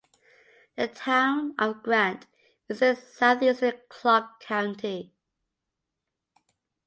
The 0.77 0.87
Town 0.87 1.53
of 1.59 1.83
Grant 1.83 2.25
is 2.67 2.81
in 2.81 2.95
southeastern 2.95 3.81
Clark 3.87 4.39
County. 4.39 5.13